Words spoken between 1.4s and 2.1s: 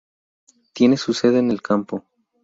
El Campo.